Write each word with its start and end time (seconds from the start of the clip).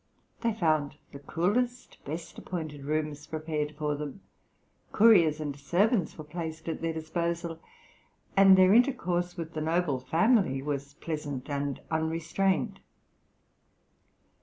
They 0.41 0.51
found 0.53 0.95
the 1.11 1.19
coolest, 1.19 1.99
best 2.05 2.35
appointed 2.39 2.85
rooms 2.85 3.27
prepared 3.27 3.75
for 3.77 3.93
them; 3.93 4.21
couriers 4.91 5.39
and 5.39 5.55
servants 5.55 6.17
were 6.17 6.23
placed 6.23 6.67
at 6.67 6.81
their 6.81 6.91
disposal, 6.93 7.59
and 8.35 8.57
their 8.57 8.73
intercourse 8.73 9.37
with 9.37 9.53
the 9.53 9.61
noble 9.61 9.99
family 9.99 10.59
was 10.63 10.95
pleasant 10.95 11.51
and 11.51 11.79
unrestrained. 11.91 12.79